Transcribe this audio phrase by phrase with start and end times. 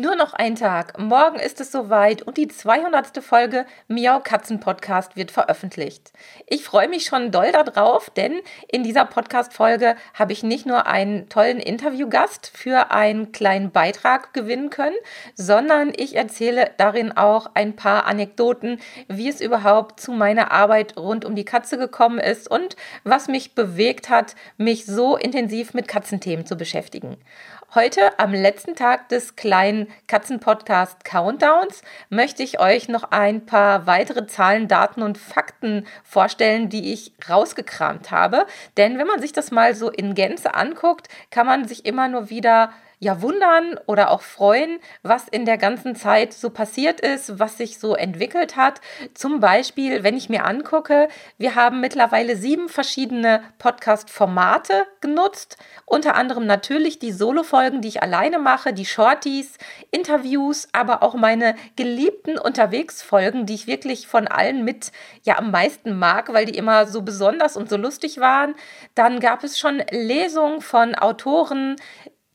[0.00, 0.98] Nur noch ein Tag.
[0.98, 3.22] Morgen ist es soweit und die 200.
[3.22, 6.14] Folge Miau Katzen Podcast wird veröffentlicht.
[6.46, 8.40] Ich freue mich schon doll darauf, denn
[8.72, 14.70] in dieser Podcast-Folge habe ich nicht nur einen tollen Interviewgast für einen kleinen Beitrag gewinnen
[14.70, 14.96] können,
[15.34, 21.26] sondern ich erzähle darin auch ein paar Anekdoten, wie es überhaupt zu meiner Arbeit rund
[21.26, 26.46] um die Katze gekommen ist und was mich bewegt hat, mich so intensiv mit Katzenthemen
[26.46, 27.18] zu beschäftigen.
[27.72, 34.26] Heute, am letzten Tag des kleinen Katzenpodcast Countdowns, möchte ich euch noch ein paar weitere
[34.26, 38.46] Zahlen, Daten und Fakten vorstellen, die ich rausgekramt habe.
[38.76, 42.28] Denn wenn man sich das mal so in Gänze anguckt, kann man sich immer nur
[42.28, 47.56] wieder ja wundern oder auch freuen, was in der ganzen Zeit so passiert ist, was
[47.56, 48.80] sich so entwickelt hat.
[49.14, 55.56] Zum Beispiel, wenn ich mir angucke, wir haben mittlerweile sieben verschiedene Podcast-Formate genutzt,
[55.86, 59.56] unter anderem natürlich die Solo-Folgen, die ich alleine mache, die Shorties,
[59.90, 65.98] Interviews, aber auch meine geliebten Unterwegsfolgen, die ich wirklich von allen mit ja am meisten
[65.98, 68.54] mag, weil die immer so besonders und so lustig waren.
[68.94, 71.76] Dann gab es schon Lesungen von Autoren,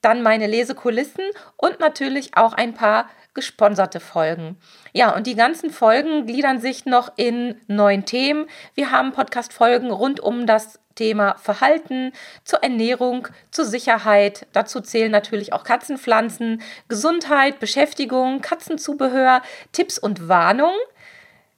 [0.05, 1.23] dann meine Lesekulissen
[1.57, 4.57] und natürlich auch ein paar gesponserte Folgen.
[4.93, 8.47] Ja, und die ganzen Folgen gliedern sich noch in neun Themen.
[8.75, 12.13] Wir haben Podcast-Folgen rund um das Thema Verhalten,
[12.45, 14.47] zur Ernährung, zur Sicherheit.
[14.53, 19.41] Dazu zählen natürlich auch Katzenpflanzen, Gesundheit, Beschäftigung, Katzenzubehör,
[19.73, 20.79] Tipps und Warnungen.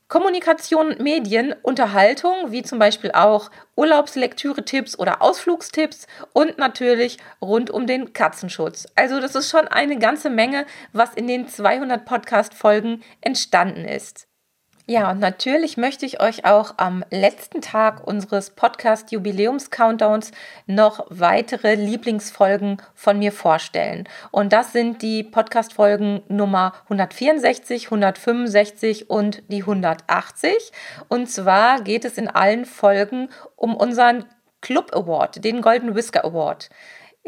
[0.09, 8.13] Kommunikation Medien, Unterhaltung, wie zum Beispiel auch Urlaubslektüre-Tipps oder Ausflugstipps und natürlich rund um den
[8.13, 8.87] Katzenschutz.
[8.95, 14.26] Also das ist schon eine ganze Menge, was in den 200 Podcast-Folgen entstanden ist.
[14.89, 20.31] Ja, und natürlich möchte ich euch auch am letzten Tag unseres Podcast-Jubiläums-Countdowns
[20.65, 24.07] noch weitere Lieblingsfolgen von mir vorstellen.
[24.31, 30.71] Und das sind die Podcast-Folgen Nummer 164, 165 und die 180.
[31.09, 33.27] Und zwar geht es in allen Folgen
[33.57, 34.23] um unseren
[34.61, 36.69] Club Award, den Golden Whisker Award.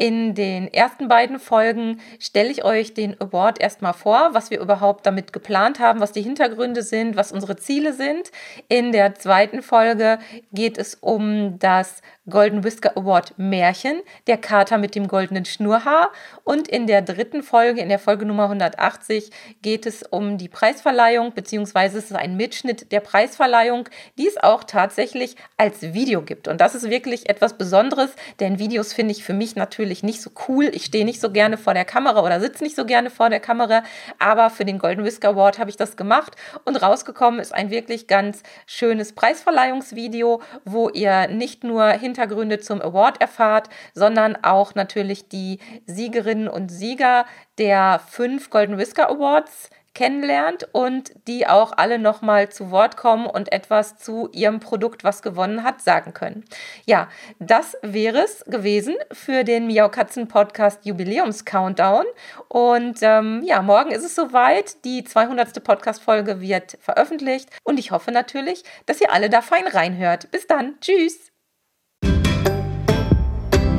[0.02, 5.04] In den ersten beiden Folgen stelle ich euch den Award erstmal vor, was wir überhaupt
[5.04, 8.30] damit geplant haben, was die Hintergründe sind, was unsere Ziele sind.
[8.68, 10.18] In der zweiten Folge
[10.54, 12.00] geht es um das
[12.30, 16.12] Golden Whisker Award Märchen, der Kater mit dem goldenen Schnurrhaar.
[16.44, 19.30] Und in der dritten Folge, in der Folge Nummer 180,
[19.60, 24.64] geht es um die Preisverleihung, beziehungsweise es ist ein Mitschnitt der Preisverleihung, die es auch
[24.64, 26.48] tatsächlich als Video gibt.
[26.48, 30.30] Und das ist wirklich etwas Besonderes, denn Videos finde ich für mich natürlich nicht so
[30.48, 30.70] cool.
[30.72, 33.40] Ich stehe nicht so gerne vor der Kamera oder sitze nicht so gerne vor der
[33.40, 33.82] Kamera,
[34.18, 38.06] aber für den Golden Whisker Award habe ich das gemacht und rausgekommen ist ein wirklich
[38.06, 45.28] ganz schönes Preisverleihungsvideo, wo ihr nicht nur hinter Hintergründe zum Award erfahrt, sondern auch natürlich
[45.28, 47.24] die Siegerinnen und Sieger
[47.58, 53.52] der fünf Golden Whisker Awards kennenlernt und die auch alle nochmal zu Wort kommen und
[53.52, 56.44] etwas zu ihrem Produkt, was gewonnen hat, sagen können.
[56.86, 57.08] Ja,
[57.38, 62.04] das wäre es gewesen für den Miau Katzen Podcast Jubiläums Countdown.
[62.48, 64.84] Und ähm, ja, morgen ist es soweit.
[64.84, 65.62] Die 200.
[65.62, 70.30] Podcast-Folge wird veröffentlicht und ich hoffe natürlich, dass ihr alle da fein reinhört.
[70.30, 70.74] Bis dann.
[70.80, 71.30] Tschüss.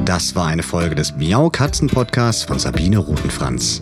[0.05, 3.81] Das war eine Folge des Miau Katzen Podcasts von Sabine Rutenfranz.